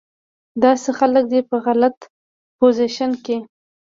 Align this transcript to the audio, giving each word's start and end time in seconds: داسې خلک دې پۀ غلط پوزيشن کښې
داسې 0.63 0.89
خلک 0.99 1.23
دې 1.31 1.39
پۀ 1.49 1.57
غلط 1.65 1.97
پوزيشن 2.57 3.11
کښې 3.23 3.37